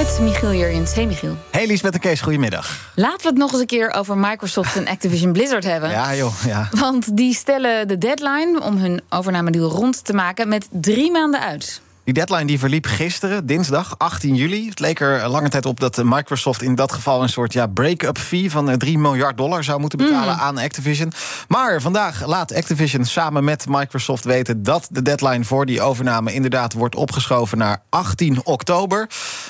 [0.00, 0.94] Met Michiel Jurjens.
[0.94, 1.36] Hey Michiel.
[1.50, 2.92] Hey Liesbeth en Kees, goedemiddag.
[2.94, 5.90] Laten we het nog eens een keer over Microsoft en Activision Blizzard hebben.
[5.90, 6.68] Ja joh, ja.
[6.70, 11.80] Want die stellen de deadline om hun overnamedeal rond te maken met drie maanden uit.
[12.10, 14.68] Die deadline die verliep gisteren, dinsdag 18 juli.
[14.68, 18.18] Het leek er lange tijd op dat Microsoft in dat geval een soort ja, break-up
[18.18, 21.12] fee van 3 eh, miljard dollar zou moeten betalen aan Activision.
[21.48, 26.72] Maar vandaag laat Activision samen met Microsoft weten dat de deadline voor die overname inderdaad
[26.72, 29.08] wordt opgeschoven naar 18 oktober.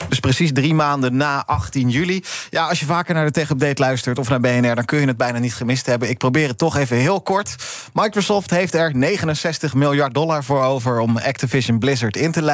[0.08, 2.24] Dus precies drie maanden na 18 juli.
[2.50, 5.06] Ja, als je vaker naar de Tech Update luistert of naar BNR, dan kun je
[5.06, 6.08] het bijna niet gemist hebben.
[6.08, 7.54] Ik probeer het toch even heel kort.
[7.92, 12.48] Microsoft heeft er 69 miljard dollar voor over om Activision Blizzard in te leiden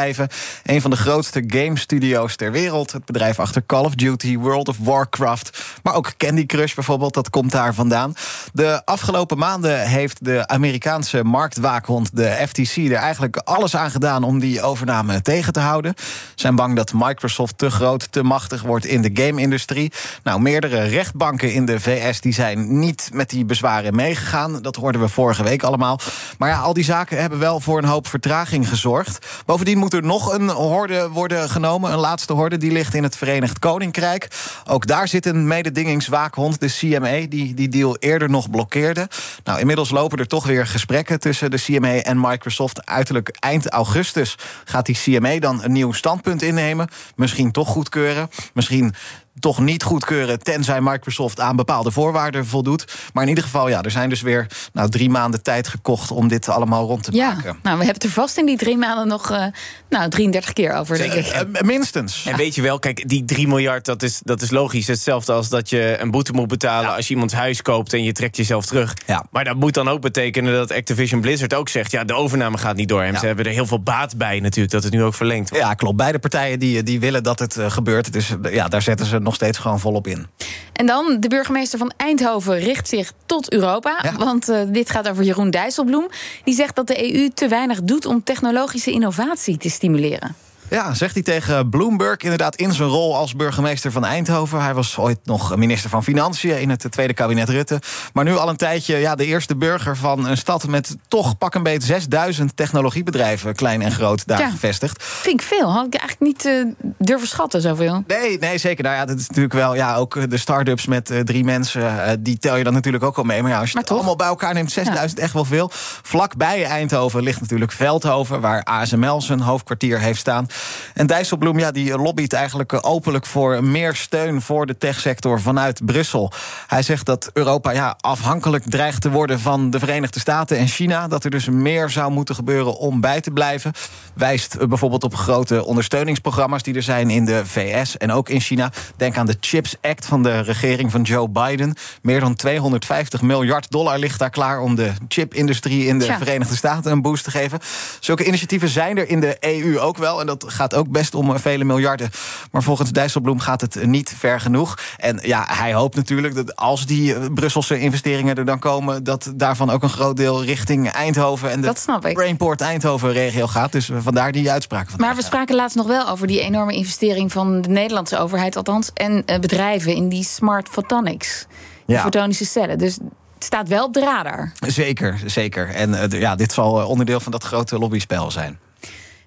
[0.62, 2.92] een van de grootste game studio's ter wereld.
[2.92, 5.58] Het bedrijf achter Call of Duty, World of Warcraft.
[5.82, 8.14] Maar ook Candy Crush bijvoorbeeld, dat komt daar vandaan.
[8.52, 14.38] De afgelopen maanden heeft de Amerikaanse marktwaakhond, de FTC, er eigenlijk alles aan gedaan om
[14.38, 15.94] die overname tegen te houden.
[16.34, 19.92] Zijn bang dat Microsoft te groot, te machtig wordt in de game-industrie.
[20.22, 24.62] Nou, meerdere rechtbanken in de VS die zijn niet met die bezwaren meegegaan.
[24.62, 26.00] Dat hoorden we vorige week allemaal.
[26.38, 29.26] Maar ja, al die zaken hebben wel voor een hoop vertraging gezorgd.
[29.46, 31.92] Bovendien moet er nog een horde worden genomen.
[31.92, 34.28] Een laatste horde, die ligt in het Verenigd Koninkrijk.
[34.66, 39.08] Ook daar zit een mededingingswaakhond, de CMA, die die deal eerder nog blokkeerde.
[39.44, 42.86] Nou, inmiddels lopen er toch weer gesprekken tussen de CMA en Microsoft.
[42.86, 46.88] Uiterlijk eind augustus gaat die CMA dan een nieuw standpunt innemen.
[47.16, 48.28] Misschien toch goedkeuren.
[48.54, 48.94] Misschien
[49.40, 52.84] toch niet goedkeuren, tenzij Microsoft aan bepaalde voorwaarden voldoet.
[53.12, 56.28] Maar in ieder geval, ja, er zijn dus weer nou, drie maanden tijd gekocht om
[56.28, 57.44] dit allemaal rond te ja, maken.
[57.44, 59.44] Nou, we hebben het er vast in die drie maanden nog uh,
[59.88, 61.26] nou, 33 keer over, denk ik.
[61.26, 62.26] Uh, minstens.
[62.26, 64.86] En weet je wel, kijk, die 3 miljard, dat is, dat is logisch.
[64.86, 66.96] Hetzelfde als dat je een boete moet betalen ja.
[66.96, 68.94] als je iemands huis koopt en je trekt jezelf terug.
[69.06, 69.24] Ja.
[69.30, 72.76] Maar dat moet dan ook betekenen dat Activision Blizzard ook zegt: ja, de overname gaat
[72.76, 73.02] niet door.
[73.02, 75.64] En ze hebben er heel veel baat bij, natuurlijk, dat het nu ook verlengd wordt.
[75.64, 75.96] Ja, klopt.
[75.96, 78.12] Beide partijen die, die willen dat het uh, gebeurt.
[78.12, 80.26] Dus ja, daar zetten ze nog steeds gewoon volop in.
[80.72, 83.98] En dan, de burgemeester van Eindhoven richt zich tot Europa.
[84.02, 84.16] Ja.
[84.16, 86.08] Want uh, dit gaat over Jeroen Dijsselbloem.
[86.44, 90.34] Die zegt dat de EU te weinig doet om technologische innovatie te stimuleren.
[90.70, 94.62] Ja, zegt hij tegen Bloomberg, inderdaad in zijn rol als burgemeester van Eindhoven.
[94.62, 97.80] Hij was ooit nog minister van Financiën in het tweede kabinet Rutte.
[98.12, 101.54] Maar nu al een tijdje ja, de eerste burger van een stad met toch pak
[101.54, 105.02] een beetje 6000 technologiebedrijven, klein en groot, daar ja, gevestigd.
[105.02, 105.72] Vind ik veel.
[105.72, 108.04] Had ik eigenlijk niet uh, durven schatten zoveel.
[108.06, 108.84] Nee, nee, zeker.
[108.84, 112.10] Nou ja, dat is natuurlijk wel, ja, ook de start-ups met uh, drie mensen, uh,
[112.18, 113.42] die tel je dan natuurlijk ook al mee.
[113.42, 115.24] Maar ja, als je maar het allemaal bij elkaar neemt, 6000 ja.
[115.24, 115.70] echt wel veel.
[116.02, 120.46] Vlakbij Eindhoven ligt natuurlijk Veldhoven, waar ASML zijn hoofdkwartier heeft staan.
[120.94, 126.32] En Dijsselbloem ja, die lobbyt eigenlijk openlijk voor meer steun voor de techsector vanuit Brussel.
[126.66, 131.08] Hij zegt dat Europa ja, afhankelijk dreigt te worden van de Verenigde Staten en China.
[131.08, 133.72] Dat er dus meer zou moeten gebeuren om bij te blijven.
[134.14, 138.72] Wijst bijvoorbeeld op grote ondersteuningsprogramma's die er zijn in de VS en ook in China.
[138.96, 141.74] Denk aan de Chips Act van de regering van Joe Biden.
[142.02, 146.14] Meer dan 250 miljard dollar ligt daar klaar om de chipindustrie in de.
[146.18, 147.58] Verenigde Staten een boost te geven.
[148.00, 150.20] Zulke initiatieven zijn er in de EU ook wel.
[150.20, 152.10] En dat gaat ook best om vele miljarden.
[152.50, 154.78] Maar volgens Dijsselbloem gaat het niet ver genoeg.
[154.96, 159.70] En ja, hij hoopt natuurlijk dat als die Brusselse investeringen er dan komen, dat daarvan
[159.70, 161.72] ook een groot deel richting Eindhoven en de.
[162.12, 163.72] Brainport Eindhoven-regio gaat.
[163.72, 164.90] Dus vandaar die uitspraak.
[164.90, 168.56] Van Maar we spraken laatst nog wel over die enorme investering van de Nederlandse overheid,
[168.56, 171.46] althans, en bedrijven in die smart photonics,
[171.86, 172.02] die Ja.
[172.02, 172.78] fotonische cellen.
[172.78, 172.94] Dus
[173.34, 174.52] het staat wel op de radar.
[174.66, 175.68] Zeker, zeker.
[175.68, 178.58] En uh, ja, dit zal onderdeel van dat grote lobbyspel zijn.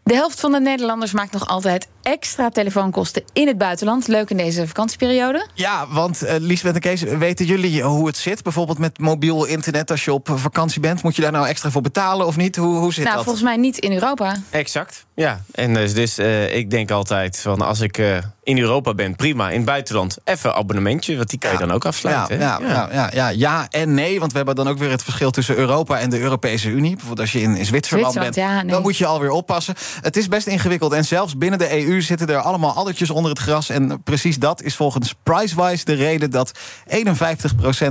[0.09, 4.07] De helft van de Nederlanders maakt nog altijd extra telefoonkosten in het buitenland.
[4.07, 5.47] Leuk in deze vakantieperiode.
[5.53, 8.43] Ja, want uh, Liesbeth en Kees, weten jullie hoe het zit?
[8.43, 11.03] Bijvoorbeeld met mobiel internet als je op vakantie bent.
[11.03, 12.55] Moet je daar nou extra voor betalen of niet?
[12.55, 13.23] Hoe, hoe zit nou, dat?
[13.23, 14.35] volgens mij niet in Europa.
[14.49, 15.41] Exact, ja.
[15.51, 19.49] En dus, dus uh, ik denk altijd van als ik uh, in Europa ben, prima.
[19.49, 21.66] In het buitenland, even abonnementje, want die kan je Ja.
[21.66, 22.40] dan ook afsluiten.
[22.40, 22.90] Ja, ja, ja.
[22.91, 25.99] Ja, ja, ja en nee, want we hebben dan ook weer het verschil tussen Europa
[25.99, 26.90] en de Europese Unie.
[26.91, 28.72] Bijvoorbeeld als je in Zwitserland, Zwitserland, bent, ja, nee.
[28.72, 29.75] dan moet je alweer oppassen.
[30.02, 33.32] Het is best ingewikkeld en zelfs binnen de EU EU zitten er allemaal addertjes onder
[33.32, 33.70] het gras.
[33.70, 36.52] En precies dat is volgens Pricewise de reden dat
[36.88, 37.00] 51%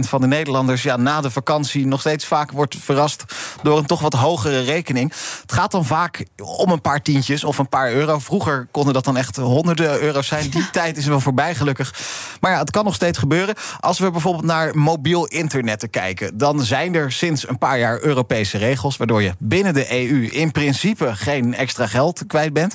[0.00, 3.24] van de Nederlanders ja, na de vakantie nog steeds vaak wordt verrast
[3.62, 5.12] door een toch wat hogere rekening.
[5.42, 8.18] Het gaat dan vaak om een paar tientjes of een paar euro.
[8.18, 10.50] Vroeger konden dat dan echt honderden euro's zijn.
[10.50, 11.94] Die tijd is wel voorbij, gelukkig.
[12.40, 13.54] Maar ja, het kan nog steeds gebeuren.
[13.80, 18.58] Als we bijvoorbeeld naar mobiel internet kijken, dan zijn er sinds een paar jaar Europese
[18.58, 22.74] regels, waardoor je binnen de EU in principe geen extra geld kwijt bent.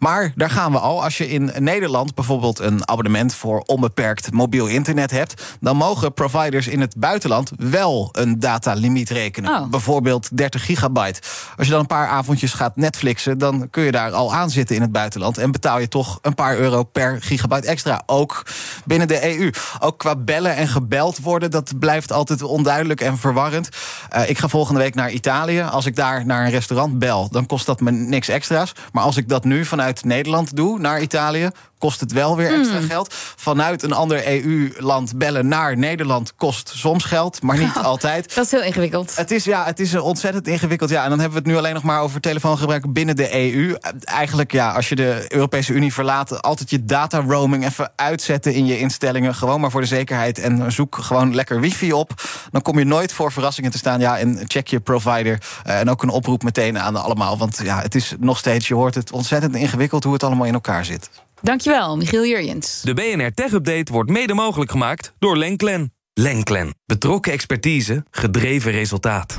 [0.00, 1.02] Maar daar gaan we al.
[1.02, 6.66] Als je in Nederland bijvoorbeeld een abonnement voor onbeperkt mobiel internet hebt, dan mogen providers
[6.68, 9.50] in het buitenland wel een datalimiet rekenen.
[9.50, 9.68] Oh.
[9.68, 11.20] Bijvoorbeeld 30 gigabyte.
[11.56, 14.76] Als je dan een paar avondjes gaat Netflixen, dan kun je daar al aan zitten
[14.76, 15.38] in het buitenland.
[15.38, 18.02] En betaal je toch een paar euro per gigabyte extra.
[18.06, 18.46] Ook
[18.84, 19.50] binnen de EU.
[19.78, 23.68] Ook qua bellen en gebeld worden, dat blijft altijd onduidelijk en verwarrend.
[24.16, 25.62] Uh, ik ga volgende week naar Italië.
[25.62, 28.72] Als ik daar naar een restaurant bel, dan kost dat me niks extra's.
[28.92, 32.80] Maar als ik dat nu vanuit Nederland doe naar Italië, kost het wel weer extra
[32.80, 33.14] geld.
[33.36, 38.34] Vanuit een ander EU-land bellen naar Nederland kost soms geld, maar niet altijd.
[38.34, 39.16] Dat is heel ingewikkeld.
[39.16, 40.90] Het is, ja, het is ontzettend ingewikkeld.
[40.90, 43.76] Ja, en dan hebben we het nu alleen nog maar over telefoongebruik binnen de EU.
[44.00, 48.66] Eigenlijk, ja, als je de Europese Unie verlaat, altijd je data roaming even uitzetten in
[48.66, 49.34] je instellingen.
[49.34, 50.38] Gewoon maar voor de zekerheid.
[50.38, 52.12] En zoek gewoon lekker wifi op.
[52.50, 54.00] Dan kom je nooit voor verrassingen te staan.
[54.00, 55.42] Ja, en check je provider.
[55.66, 57.38] Uh, en ook een oproep meteen aan allemaal.
[57.38, 60.54] Want ja, het is nog steeds, je hoort het ontzettend ingewikkeld hoe het allemaal in
[60.54, 61.10] elkaar zit.
[61.42, 62.80] Dankjewel, Michiel Jurjens.
[62.82, 65.94] De BNR Tech Update wordt mede mogelijk gemaakt door Lenklen.
[66.12, 66.74] Lenklen.
[66.86, 69.38] Betrokken expertise, gedreven resultaat.